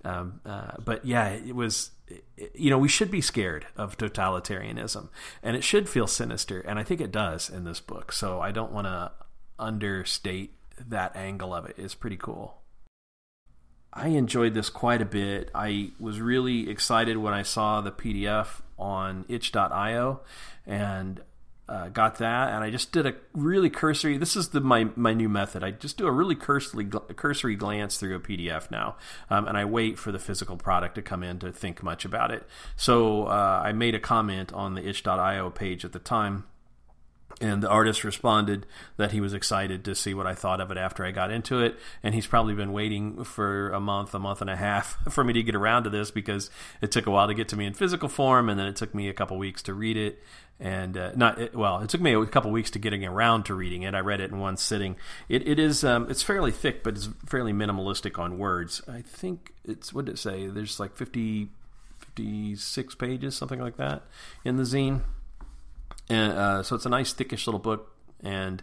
Um, 0.06 0.42
uh, 0.46 0.74
but 0.84 1.06
yeah, 1.06 1.30
it 1.30 1.56
was. 1.56 1.92
You 2.54 2.70
know, 2.70 2.78
we 2.78 2.90
should 2.90 3.10
be 3.10 3.22
scared 3.22 3.66
of 3.76 3.98
totalitarianism, 3.98 5.10
and 5.42 5.56
it 5.56 5.64
should 5.64 5.90
feel 5.90 6.06
sinister, 6.06 6.60
and 6.60 6.78
I 6.78 6.84
think 6.84 7.02
it 7.02 7.12
does 7.12 7.50
in 7.50 7.64
this 7.64 7.80
book. 7.80 8.12
So 8.12 8.40
I 8.42 8.52
don't 8.52 8.72
want 8.72 8.86
to 8.86 9.12
understate 9.58 10.54
that 10.78 11.16
angle 11.16 11.54
of 11.54 11.66
it. 11.66 11.76
It's 11.78 11.96
pretty 11.96 12.18
cool. 12.18 12.63
I 13.94 14.08
enjoyed 14.08 14.56
this 14.56 14.70
quite 14.70 15.02
a 15.02 15.06
bit. 15.06 15.52
I 15.54 15.92
was 16.00 16.20
really 16.20 16.70
excited 16.70 17.18
when 17.18 17.34
I 17.34 17.44
saw 17.44 17.82
the 17.82 17.92
PDF 17.92 18.62
on 18.78 19.26
itch.io 19.30 20.22
and 20.66 21.22
uh, 21.70 21.90
got 21.90 22.18
that. 22.18 22.50
And 22.50 22.64
I 22.64 22.72
just 22.72 22.92
did 22.92 23.06
a 23.06 23.14
really 23.34 23.70
cursory. 23.70 24.18
This 24.18 24.36
is 24.36 24.50
the 24.50 24.62
my 24.62 24.90
my 24.96 25.14
new 25.14 25.30
method. 25.30 25.64
I 25.64 25.72
just 25.72 25.98
do 25.98 26.08
a 26.08 26.12
really 26.12 26.36
cursory 26.36 26.90
cursory 27.16 27.56
glance 27.56 27.98
through 27.98 28.16
a 28.16 28.20
PDF 28.20 28.70
now, 28.72 28.96
um, 29.30 29.48
and 29.48 29.58
I 29.58 29.66
wait 29.66 29.98
for 29.98 30.12
the 30.12 30.20
physical 30.20 30.58
product 30.58 30.96
to 30.96 31.02
come 31.02 31.24
in 31.24 31.40
to 31.40 31.52
think 31.52 31.84
much 31.84 32.04
about 32.04 32.32
it. 32.32 32.48
So 32.76 33.26
uh, 33.26 33.62
I 33.64 33.72
made 33.72 33.96
a 33.96 34.00
comment 34.00 34.52
on 34.54 34.74
the 34.74 34.88
itch.io 34.88 35.52
page 35.52 35.86
at 35.86 35.94
the 35.94 36.00
time 36.00 36.46
and 37.44 37.62
the 37.62 37.68
artist 37.68 38.06
responded 38.06 38.66
that 38.96 39.12
he 39.12 39.20
was 39.20 39.34
excited 39.34 39.84
to 39.84 39.96
see 39.96 40.14
what 40.14 40.26
I 40.26 40.34
thought 40.34 40.62
of 40.62 40.72
it 40.72 40.78
after 40.78 41.06
I 41.06 41.12
got 41.12 41.30
into 41.30 41.60
it. 41.60 41.78
And 42.02 42.16
he's 42.16 42.26
probably 42.26 42.54
been 42.54 42.72
waiting 42.72 43.26
for 43.26 43.70
a 43.72 43.82
month, 43.82 44.14
a 44.14 44.20
month 44.20 44.40
and 44.40 44.50
a 44.50 44.56
half 44.56 44.98
for 45.12 45.26
me 45.26 45.34
to 45.34 45.44
get 45.44 45.54
around 45.54 45.84
to 45.84 45.90
this 45.90 46.10
because 46.10 46.50
it 46.82 46.90
took 46.92 47.06
a 47.06 47.12
while 47.12 47.28
to 47.28 47.34
get 47.34 47.50
to 47.50 47.58
me 47.58 47.66
in 47.66 47.74
physical 47.74 48.08
form, 48.08 48.48
and 48.48 48.58
then 48.58 48.68
it 48.68 48.78
took 48.78 48.96
me 48.96 49.10
a 49.10 49.14
couple 49.14 49.38
weeks 49.38 49.62
to 49.64 49.74
read 49.74 49.98
it. 49.98 50.24
And 50.60 50.98
uh, 50.98 51.12
not 51.16 51.54
well, 51.54 51.82
it 51.82 51.90
took 51.90 52.00
me 52.00 52.14
a 52.14 52.26
couple 52.26 52.50
weeks 52.52 52.72
to 52.72 52.80
getting 52.80 53.04
around 53.04 53.44
to 53.46 53.54
reading 53.54 53.82
it. 53.82 53.94
I 53.94 54.00
read 54.00 54.22
it 54.22 54.32
in 54.32 54.40
one 54.40 54.56
sitting. 54.56 54.96
It, 55.28 55.46
it 55.46 55.60
is 55.60 55.84
um, 55.84 56.10
it's 56.10 56.24
fairly 56.24 56.52
thick, 56.52 56.84
but 56.84 56.96
it's 56.96 57.10
fairly 57.26 57.52
minimalistic 57.52 58.18
on 58.18 58.38
words. 58.38 58.82
I 58.88 59.02
think 59.02 59.52
it's 59.66 59.92
what 59.92 60.06
did 60.06 60.14
it 60.14 60.18
say? 60.20 60.48
There's 60.48 60.80
like 60.80 60.96
50, 60.96 61.50
56 62.00 62.96
pages, 62.96 63.36
something 63.36 63.60
like 63.60 63.76
that, 63.76 64.04
in 64.46 64.56
the 64.56 64.64
zine. 64.64 65.02
And 66.10 66.34
uh, 66.34 66.64
so 66.64 66.76
it's 66.76 66.86
a 66.86 66.90
nice, 66.90 67.14
thickish 67.14 67.48
little 67.48 67.60
book, 67.60 67.96
and 68.22 68.62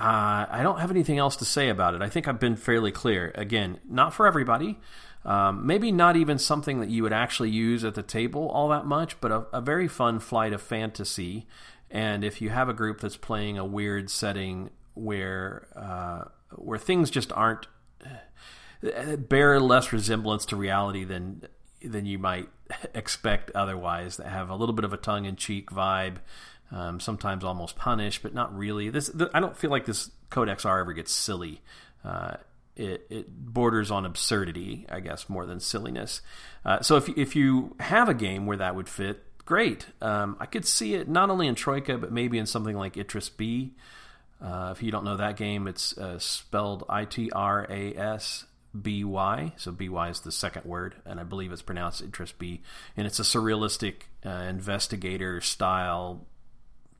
uh, 0.00 0.46
I 0.50 0.60
don't 0.62 0.80
have 0.80 0.90
anything 0.90 1.18
else 1.18 1.36
to 1.36 1.44
say 1.44 1.68
about 1.68 1.94
it. 1.94 2.02
I 2.02 2.08
think 2.08 2.26
I've 2.26 2.40
been 2.40 2.56
fairly 2.56 2.90
clear. 2.90 3.30
Again, 3.34 3.78
not 3.88 4.12
for 4.12 4.26
everybody. 4.26 4.80
Um, 5.24 5.66
maybe 5.66 5.92
not 5.92 6.16
even 6.16 6.38
something 6.38 6.80
that 6.80 6.88
you 6.88 7.04
would 7.04 7.12
actually 7.12 7.50
use 7.50 7.84
at 7.84 7.94
the 7.94 8.02
table 8.02 8.48
all 8.48 8.68
that 8.70 8.84
much, 8.86 9.20
but 9.20 9.30
a, 9.30 9.46
a 9.52 9.60
very 9.60 9.86
fun 9.86 10.18
flight 10.18 10.52
of 10.52 10.60
fantasy. 10.60 11.46
And 11.90 12.24
if 12.24 12.40
you 12.42 12.50
have 12.50 12.68
a 12.68 12.72
group 12.72 13.00
that's 13.00 13.16
playing 13.16 13.58
a 13.58 13.64
weird 13.64 14.10
setting 14.10 14.70
where 14.94 15.68
uh, 15.76 16.24
where 16.56 16.78
things 16.78 17.10
just 17.10 17.30
aren't 17.32 17.68
uh, 18.04 19.16
bear 19.16 19.60
less 19.60 19.92
resemblance 19.92 20.44
to 20.46 20.56
reality 20.56 21.04
than 21.04 21.42
than 21.80 22.06
you 22.06 22.18
might 22.18 22.48
expect 22.94 23.52
otherwise, 23.52 24.16
that 24.16 24.26
have 24.26 24.50
a 24.50 24.56
little 24.56 24.74
bit 24.74 24.84
of 24.84 24.92
a 24.92 24.96
tongue 24.96 25.26
in 25.26 25.36
cheek 25.36 25.70
vibe 25.70 26.16
um, 26.72 26.98
sometimes 27.00 27.44
almost 27.44 27.76
punish, 27.76 28.20
but 28.22 28.34
not 28.34 28.56
really. 28.56 28.88
This 28.88 29.10
I 29.34 29.40
don't 29.40 29.56
feel 29.56 29.70
like 29.70 29.84
this 29.84 30.10
Codex 30.30 30.64
R 30.64 30.80
ever 30.80 30.92
gets 30.92 31.12
silly. 31.12 31.60
Uh, 32.04 32.36
it, 32.74 33.06
it, 33.10 33.30
borders 33.30 33.90
on 33.90 34.06
absurdity, 34.06 34.86
I 34.90 35.00
guess, 35.00 35.28
more 35.28 35.44
than 35.44 35.60
silliness. 35.60 36.22
Uh, 36.64 36.80
so 36.80 36.96
if 36.96 37.08
if 37.10 37.36
you 37.36 37.76
have 37.78 38.08
a 38.08 38.14
game 38.14 38.46
where 38.46 38.56
that 38.56 38.74
would 38.74 38.88
fit, 38.88 39.22
great. 39.44 39.86
Um, 40.00 40.36
I 40.40 40.46
could 40.46 40.66
see 40.66 40.94
it 40.94 41.08
not 41.08 41.28
only 41.28 41.46
in 41.46 41.54
Troika, 41.54 41.98
but 41.98 42.10
maybe 42.10 42.38
in 42.38 42.46
something 42.46 42.76
like 42.76 42.94
Itras 42.94 43.28
By. 43.28 43.72
Uh, 44.44 44.72
if 44.72 44.82
you 44.82 44.90
don't 44.90 45.04
know 45.04 45.16
that 45.18 45.36
game, 45.36 45.68
it's 45.68 45.96
uh, 45.98 46.18
spelled 46.18 46.84
I 46.88 47.04
T 47.04 47.30
R 47.30 47.66
A 47.68 47.94
S 47.94 48.46
B 48.80 49.04
Y. 49.04 49.52
So 49.56 49.70
B 49.70 49.90
Y 49.90 50.08
is 50.08 50.20
the 50.20 50.32
second 50.32 50.64
word, 50.64 50.94
and 51.04 51.20
I 51.20 51.24
believe 51.24 51.52
it's 51.52 51.62
pronounced 51.62 52.02
Itras 52.02 52.32
By. 52.36 52.60
And 52.96 53.06
it's 53.06 53.20
a 53.20 53.24
surrealistic 53.24 54.04
uh, 54.24 54.46
investigator 54.48 55.42
style 55.42 56.26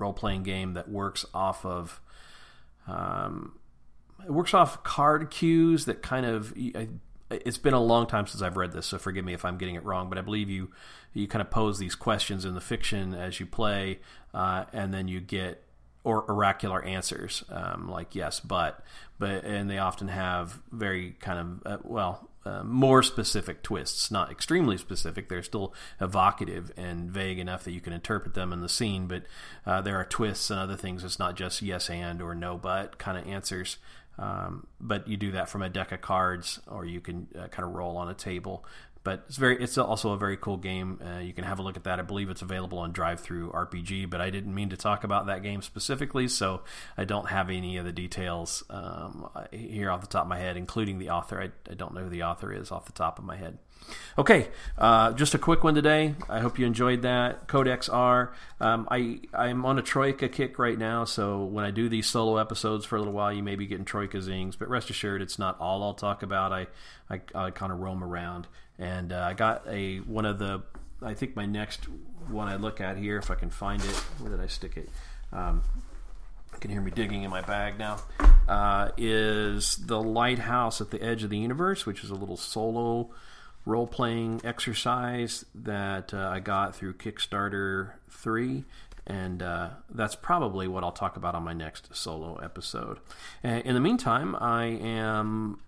role 0.02 0.12
playing 0.12 0.42
game 0.42 0.75
that 0.75 0.88
works 0.88 1.25
off 1.32 1.64
of 1.64 2.00
um, 2.87 3.59
it 4.25 4.30
works 4.30 4.54
off 4.54 4.82
card 4.82 5.30
cues 5.30 5.85
that 5.87 6.02
kind 6.02 6.26
of. 6.26 6.52
it's 7.30 7.59
been 7.59 7.75
a 7.75 7.80
long 7.80 8.06
time 8.06 8.26
since 8.26 8.42
I've 8.42 8.56
read 8.56 8.73
this, 8.73 8.87
so 8.87 8.99
forgive 8.99 9.25
me 9.25 9.32
if 9.32 9.44
I'm 9.44 9.56
getting 9.56 9.75
it 9.75 9.85
wrong. 9.85 10.09
But 10.09 10.18
I 10.18 10.21
believe 10.21 10.50
you 10.50 10.71
you 11.14 11.26
kind 11.26 11.40
of 11.40 11.50
pose 11.50 11.78
these 11.78 11.94
questions 11.94 12.44
in 12.44 12.54
the 12.54 12.61
fiction 12.61 13.14
as 13.14 13.40
you 13.40 13.47
play, 13.47 14.00
uh, 14.35 14.64
and 14.73 14.92
then 14.92 15.09
you 15.09 15.21
get 15.21 15.64
or 16.04 16.28
oracular 16.28 16.82
answers 16.85 17.44
um, 17.49 17.88
like 17.88 18.14
yes, 18.14 18.40
but, 18.40 18.85
but, 19.18 19.44
and 19.44 19.71
they 19.71 19.78
often 19.78 20.09
have 20.09 20.61
very 20.73 21.12
kind 21.21 21.38
of 21.64 21.73
uh, 21.73 21.78
well 21.85 22.28
uh, 22.44 22.62
more 22.64 23.02
specific 23.02 23.62
twists, 23.62 24.11
not 24.11 24.30
extremely 24.30 24.76
specific. 24.76 25.28
They're 25.28 25.42
still 25.42 25.75
evocative 26.00 26.72
and 26.76 27.11
vague 27.11 27.38
enough 27.38 27.64
that 27.64 27.72
you 27.72 27.80
can 27.80 27.92
interpret 27.92 28.34
them 28.34 28.52
in 28.52 28.61
the 28.61 28.68
scene, 28.68 29.06
but 29.06 29.25
uh, 29.66 29.80
there 29.80 29.96
are 29.96 30.04
twists 30.04 30.50
and 30.50 30.58
other 30.58 30.76
things. 30.76 31.04
It's 31.04 31.18
not 31.18 31.37
just 31.37 31.62
yes 31.62 31.88
and 31.88 32.20
or 32.20 32.34
no 32.34 32.58
but 32.58 32.99
kind 32.99 33.18
of 33.18 33.26
answers. 33.26 33.76
Um, 34.18 34.66
but 34.78 35.08
you 35.08 35.16
do 35.16 35.30
that 35.32 35.49
from 35.49 35.62
a 35.62 35.70
deck 35.70 35.90
of 35.90 36.02
cards, 36.02 36.61
or 36.66 36.84
you 36.84 37.00
can 37.00 37.28
uh, 37.34 37.49
kind 37.49 37.66
of 37.66 37.75
roll 37.75 37.96
on 37.96 38.11
a 38.11 38.14
table 38.14 38.64
but 39.04 39.25
it's 39.26 39.37
very 39.37 39.62
it's 39.62 39.76
also 39.78 40.12
a 40.12 40.16
very 40.16 40.37
cool 40.37 40.56
game. 40.56 41.00
Uh, 41.04 41.18
you 41.18 41.32
can 41.32 41.44
have 41.44 41.59
a 41.59 41.62
look 41.62 41.76
at 41.76 41.85
that. 41.85 41.99
I 41.99 42.02
believe 42.02 42.30
it's 42.30 42.42
available 42.42 42.78
on 42.78 42.92
DriveThruRPG 42.92 44.02
but 44.09 44.21
I 44.21 44.30
didn't 44.30 44.54
mean 44.54 44.71
to 44.71 44.76
talk 44.76 45.04
about 45.04 45.26
that 45.26 45.42
game 45.42 45.62
specifically, 45.62 46.28
so 46.28 46.62
I 46.97 47.04
don't 47.04 47.28
have 47.28 47.50
any 47.50 47.76
of 47.76 47.85
the 47.85 47.92
details 47.92 48.64
um, 48.71 49.28
here 49.50 49.90
off 49.90 50.00
the 50.00 50.06
top 50.06 50.23
of 50.23 50.28
my 50.28 50.38
head, 50.38 50.56
including 50.56 50.99
the 50.99 51.11
author. 51.11 51.40
I, 51.40 51.71
I, 51.71 51.75
don't 51.75 51.94
know 51.94 52.02
who 52.02 52.09
the 52.09 52.23
author 52.23 52.52
is 52.52 52.71
off 52.71 52.87
the 52.87 52.92
top 52.92 53.18
of 53.18 53.25
my 53.25 53.37
head. 53.37 53.59
Okay, 54.16 54.49
uh, 54.78 55.12
just 55.12 55.35
a 55.35 55.38
quick 55.38 55.64
one 55.64 55.75
today. 55.75 56.14
I 56.28 56.40
hope 56.40 56.59
you 56.59 56.66
enjoyed 56.66 57.02
that. 57.02 57.49
Codex 57.49 57.88
R. 57.88 58.32
Um, 58.61 58.87
I 58.90 59.21
I'm 59.35 59.64
on 59.64 59.78
a 59.78 59.82
Troika 59.82 60.28
kick 60.28 60.59
right 60.59 60.78
now, 60.78 61.04
so 61.04 61.44
when 61.44 61.64
I 61.64 61.71
do 61.71 61.88
these 61.88 62.06
solo 62.06 62.37
episodes 62.37 62.85
for 62.85 62.97
a 62.97 62.99
little 62.99 63.14
while, 63.14 63.32
you 63.32 63.42
may 63.42 63.56
be 63.56 63.66
getting 63.66 63.85
Troika 63.85 64.18
zines, 64.18 64.56
but 64.56 64.68
rest 64.68 64.90
assured, 64.90 65.21
it's 65.21 65.38
not 65.38 65.59
all 65.59 65.82
I'll 65.82 65.94
talk 65.94 66.23
about. 66.23 66.52
I 66.52 66.66
I, 67.11 67.21
I 67.35 67.50
kind 67.50 67.73
of 67.73 67.80
roam 67.80 68.04
around 68.04 68.47
and 68.82 69.12
uh, 69.12 69.20
I 69.20 69.34
got 69.34 69.66
a 69.68 69.98
one 69.98 70.26
of 70.26 70.38
the 70.38 70.62
I 71.00 71.14
think 71.14 71.36
my 71.36 71.46
next 71.46 71.86
one 72.28 72.48
I 72.48 72.56
look 72.56 72.80
at 72.80 72.96
here 72.96 73.16
if 73.16 73.30
I 73.30 73.34
can 73.36 73.50
find 73.50 73.82
it. 73.82 73.96
Where 74.18 74.30
did 74.30 74.40
I 74.40 74.46
stick 74.46 74.76
it? 74.76 74.88
Um, 75.32 75.62
you 76.52 76.58
can 76.58 76.70
hear 76.70 76.80
me 76.80 76.90
digging 76.90 77.22
in 77.22 77.30
my 77.30 77.42
bag 77.42 77.78
now. 77.78 77.98
Uh, 78.48 78.90
is 78.96 79.76
the 79.76 80.00
lighthouse 80.02 80.80
at 80.80 80.90
the 80.90 81.00
edge 81.02 81.22
of 81.22 81.30
the 81.30 81.38
universe, 81.38 81.86
which 81.86 82.02
is 82.02 82.10
a 82.10 82.14
little 82.14 82.36
solo 82.36 83.10
role 83.64 83.86
playing 83.86 84.40
exercise 84.42 85.44
that 85.54 86.12
uh, 86.12 86.28
I 86.32 86.40
got 86.40 86.74
through 86.74 86.94
Kickstarter 86.94 87.92
3. 88.10 88.64
And 89.06 89.42
uh, 89.42 89.70
that's 89.90 90.14
probably 90.14 90.68
what 90.68 90.84
I'll 90.84 90.92
talk 90.92 91.16
about 91.16 91.34
on 91.34 91.44
my 91.44 91.52
next 91.52 91.94
solo 91.94 92.36
episode. 92.36 92.98
in 93.42 93.74
the 93.74 93.80
meantime, 93.80 94.36
I 94.36 94.64
am 94.64 95.60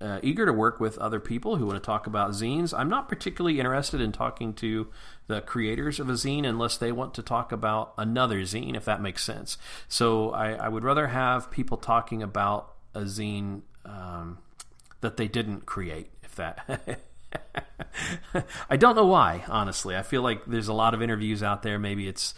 uh, 0.00 0.20
eager 0.22 0.46
to 0.46 0.52
work 0.52 0.78
with 0.78 0.96
other 0.98 1.18
people 1.18 1.56
who 1.56 1.66
want 1.66 1.82
to 1.82 1.84
talk 1.84 2.06
about 2.06 2.30
zines. 2.30 2.72
I'm 2.76 2.88
not 2.88 3.08
particularly 3.08 3.58
interested 3.58 4.00
in 4.00 4.12
talking 4.12 4.54
to 4.54 4.88
the 5.26 5.40
creators 5.40 5.98
of 5.98 6.08
a 6.08 6.12
zine 6.12 6.46
unless 6.46 6.76
they 6.76 6.92
want 6.92 7.14
to 7.14 7.22
talk 7.22 7.50
about 7.50 7.94
another 7.98 8.42
zine, 8.42 8.76
if 8.76 8.84
that 8.84 9.02
makes 9.02 9.24
sense. 9.24 9.58
So 9.88 10.30
I, 10.30 10.52
I 10.52 10.68
would 10.68 10.84
rather 10.84 11.08
have 11.08 11.50
people 11.50 11.76
talking 11.76 12.22
about 12.22 12.74
a 12.94 13.00
zine 13.00 13.62
um, 13.84 14.38
that 15.00 15.16
they 15.16 15.26
didn't 15.26 15.66
create, 15.66 16.10
if 16.22 16.36
that. 16.36 17.00
I 18.70 18.76
don't 18.76 18.96
know 18.96 19.06
why, 19.06 19.44
honestly. 19.48 19.96
I 19.96 20.02
feel 20.02 20.22
like 20.22 20.44
there's 20.46 20.68
a 20.68 20.72
lot 20.72 20.94
of 20.94 21.02
interviews 21.02 21.42
out 21.42 21.62
there. 21.62 21.78
Maybe 21.78 22.06
it's 22.08 22.34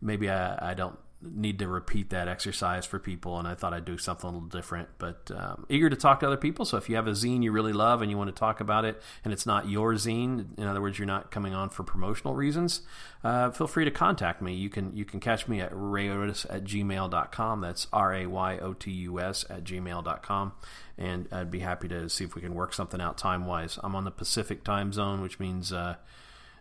maybe 0.00 0.30
I, 0.30 0.70
I 0.70 0.74
don't 0.74 0.98
need 1.22 1.58
to 1.60 1.68
repeat 1.68 2.10
that 2.10 2.28
exercise 2.28 2.84
for 2.84 2.98
people, 2.98 3.38
and 3.38 3.46
I 3.46 3.54
thought 3.54 3.72
I'd 3.72 3.84
do 3.84 3.98
something 3.98 4.28
a 4.28 4.32
little 4.32 4.48
different. 4.48 4.88
But 4.98 5.30
um, 5.34 5.66
eager 5.68 5.88
to 5.88 5.96
talk 5.96 6.20
to 6.20 6.26
other 6.26 6.36
people. 6.36 6.64
So 6.64 6.76
if 6.76 6.88
you 6.88 6.96
have 6.96 7.06
a 7.06 7.12
zine 7.12 7.42
you 7.42 7.52
really 7.52 7.72
love 7.72 8.02
and 8.02 8.10
you 8.10 8.18
want 8.18 8.28
to 8.28 8.38
talk 8.38 8.60
about 8.60 8.84
it, 8.84 9.00
and 9.24 9.32
it's 9.32 9.46
not 9.46 9.68
your 9.68 9.94
zine, 9.94 10.58
in 10.58 10.66
other 10.66 10.80
words, 10.80 10.98
you're 10.98 11.06
not 11.06 11.30
coming 11.30 11.54
on 11.54 11.70
for 11.70 11.82
promotional 11.84 12.34
reasons, 12.34 12.82
uh, 13.24 13.50
feel 13.50 13.66
free 13.66 13.84
to 13.84 13.90
contact 13.90 14.42
me. 14.42 14.54
You 14.54 14.68
can 14.68 14.96
you 14.96 15.04
can 15.04 15.20
catch 15.20 15.48
me 15.48 15.60
at 15.60 15.72
rayotus 15.72 16.46
at 16.50 16.64
gmail.com. 16.64 17.60
That's 17.60 17.86
R 17.92 18.14
A 18.14 18.26
Y 18.26 18.58
O 18.58 18.72
T 18.72 18.90
U 18.90 19.20
S 19.20 19.44
at 19.48 19.64
gmail.com. 19.64 20.52
And 20.98 21.28
I'd 21.32 21.50
be 21.50 21.60
happy 21.60 21.88
to 21.88 22.08
see 22.08 22.24
if 22.24 22.34
we 22.34 22.42
can 22.42 22.54
work 22.54 22.74
something 22.74 23.00
out 23.00 23.16
time 23.16 23.46
wise. 23.46 23.78
I'm 23.82 23.94
on 23.94 24.04
the 24.04 24.10
Pacific 24.10 24.64
time 24.64 24.92
zone, 24.92 25.20
which 25.22 25.40
means 25.40 25.72
uh, 25.72 25.96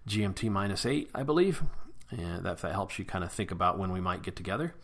GMT 0.07 0.49
minus 0.49 0.85
eight, 0.85 1.09
I 1.13 1.23
believe 1.23 1.63
and 2.11 2.43
that, 2.45 2.59
that 2.59 2.73
helps 2.73 2.99
you 2.99 3.05
kind 3.05 3.23
of 3.23 3.31
think 3.31 3.51
about 3.51 3.79
when 3.79 3.91
we 3.91 4.01
might 4.01 4.23
get 4.23 4.35
together. 4.35 4.75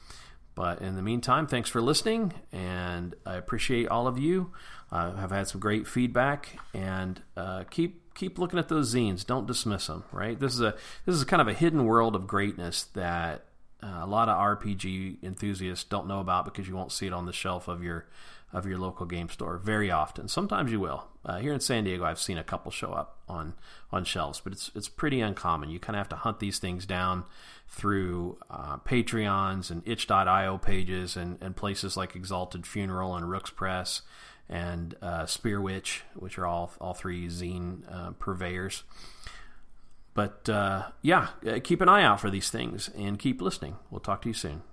But 0.55 0.81
in 0.81 0.95
the 0.95 1.03
meantime, 1.03 1.45
thanks 1.45 1.69
for 1.69 1.81
listening, 1.81 2.33
and 2.51 3.13
I 3.27 3.35
appreciate 3.35 3.89
all 3.89 4.07
of 4.07 4.17
you. 4.17 4.51
Uh, 4.91 5.13
have 5.15 5.29
had 5.29 5.47
some 5.47 5.61
great 5.61 5.85
feedback, 5.85 6.57
and 6.73 7.21
uh, 7.35 7.65
keep 7.69 8.15
keep 8.15 8.39
looking 8.39 8.57
at 8.57 8.67
those 8.67 8.95
zines. 8.95 9.23
Don't 9.23 9.45
dismiss 9.45 9.85
them. 9.85 10.03
Right? 10.11 10.39
This 10.39 10.53
is 10.53 10.61
a 10.61 10.75
this 11.05 11.13
is 11.13 11.23
kind 11.25 11.41
of 11.41 11.47
a 11.47 11.53
hidden 11.53 11.85
world 11.85 12.15
of 12.15 12.25
greatness 12.25 12.85
that 12.95 13.45
uh, 13.83 13.99
a 14.01 14.07
lot 14.07 14.29
of 14.29 14.37
RPG 14.37 15.23
enthusiasts 15.23 15.83
don't 15.83 16.07
know 16.07 16.21
about 16.21 16.45
because 16.45 16.67
you 16.67 16.75
won't 16.75 16.91
see 16.91 17.05
it 17.05 17.13
on 17.13 17.27
the 17.27 17.33
shelf 17.33 17.67
of 17.67 17.83
your 17.83 18.07
of 18.51 18.65
your 18.65 18.79
local 18.79 19.05
game 19.05 19.29
store 19.29 19.57
very 19.57 19.91
often. 19.91 20.27
Sometimes 20.27 20.71
you 20.71 20.79
will. 20.79 21.07
Uh, 21.27 21.39
here 21.39 21.53
in 21.53 21.59
San 21.59 21.83
Diego, 21.83 22.05
I've 22.05 22.19
seen 22.19 22.37
a 22.37 22.43
couple 22.43 22.71
show 22.71 22.93
up 22.93 23.17
on 23.27 23.53
on 23.91 24.05
shelves, 24.05 24.39
but 24.41 24.53
it's 24.53 24.71
it's 24.75 24.87
pretty 24.87 25.19
uncommon. 25.19 25.69
You 25.69 25.77
kind 25.77 25.95
of 25.95 25.99
have 25.99 26.09
to 26.09 26.15
hunt 26.15 26.39
these 26.39 26.57
things 26.57 26.85
down 26.85 27.25
through 27.67 28.37
uh, 28.49 28.77
Patreons 28.77 29.69
and 29.69 29.85
itch.io 29.85 30.57
pages 30.57 31.17
and, 31.17 31.37
and 31.41 31.53
places 31.53 31.97
like 31.97 32.15
Exalted 32.15 32.65
Funeral 32.65 33.17
and 33.17 33.29
Rook's 33.29 33.49
Press 33.49 34.03
and 34.47 34.95
uh, 35.01 35.23
Spearwitch, 35.23 36.01
which 36.15 36.37
are 36.37 36.45
all 36.45 36.71
all 36.79 36.93
three 36.93 37.27
zine 37.27 37.81
uh, 37.93 38.11
purveyors. 38.11 38.83
But 40.13 40.47
uh, 40.47 40.87
yeah, 41.01 41.27
uh, 41.45 41.59
keep 41.61 41.81
an 41.81 41.89
eye 41.89 42.03
out 42.03 42.21
for 42.21 42.29
these 42.29 42.49
things 42.49 42.89
and 42.95 43.19
keep 43.19 43.41
listening. 43.41 43.75
We'll 43.91 43.99
talk 43.99 44.21
to 44.21 44.29
you 44.29 44.33
soon. 44.33 44.63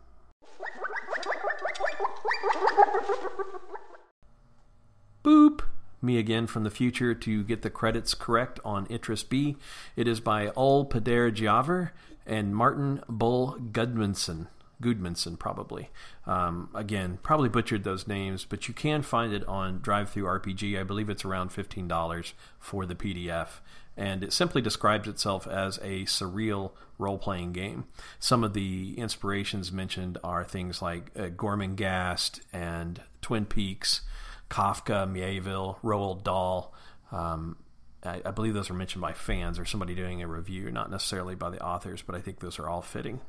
Me 6.04 6.18
again 6.18 6.46
from 6.46 6.64
the 6.64 6.70
future 6.70 7.14
to 7.14 7.42
get 7.42 7.62
the 7.62 7.70
credits 7.70 8.12
correct 8.12 8.60
on 8.62 8.86
Itras 8.88 9.24
By. 9.26 9.56
It 9.96 10.06
is 10.06 10.20
by 10.20 10.48
Ole 10.50 10.84
Peder 10.84 11.30
Giæver 11.30 11.92
and 12.26 12.54
Martin 12.54 13.02
Bull 13.08 13.56
Gudmanson. 13.72 14.48
Goodmanson, 14.82 15.38
probably. 15.38 15.88
Um, 16.26 16.68
again, 16.74 17.20
probably 17.22 17.48
butchered 17.48 17.84
those 17.84 18.06
names, 18.06 18.44
but 18.44 18.68
you 18.68 18.74
can 18.74 19.00
find 19.00 19.32
it 19.32 19.48
on 19.48 19.80
DriveThruRPG. 19.80 20.78
I 20.78 20.82
believe 20.82 21.08
it's 21.08 21.24
around 21.24 21.52
$15 21.52 22.32
for 22.60 22.84
the 22.84 22.94
PDF. 22.94 23.60
And 23.96 24.22
it 24.22 24.34
simply 24.34 24.60
describes 24.60 25.08
itself 25.08 25.46
as 25.46 25.78
a 25.78 26.04
surreal 26.04 26.72
role 26.98 27.16
playing 27.16 27.52
game. 27.52 27.84
Some 28.18 28.44
of 28.44 28.52
the 28.52 28.92
inspirations 28.98 29.72
mentioned 29.72 30.18
are 30.22 30.44
things 30.44 30.82
like 30.82 31.12
uh, 31.16 31.28
Gormenghast 31.28 32.40
and 32.52 33.00
Twin 33.22 33.46
Peaks 33.46 34.02
Kafka, 34.50 35.10
Mieville, 35.10 35.78
Roald 35.82 36.22
Dahl. 36.22 36.72
Um, 37.12 37.56
I, 38.02 38.22
I 38.24 38.30
believe 38.30 38.54
those 38.54 38.70
are 38.70 38.74
mentioned 38.74 39.02
by 39.02 39.12
fans 39.12 39.58
or 39.58 39.64
somebody 39.64 39.94
doing 39.94 40.22
a 40.22 40.28
review, 40.28 40.70
not 40.70 40.90
necessarily 40.90 41.34
by 41.34 41.50
the 41.50 41.62
authors, 41.64 42.02
but 42.02 42.14
I 42.14 42.20
think 42.20 42.40
those 42.40 42.58
are 42.58 42.68
all 42.68 42.82
fitting. 42.82 43.20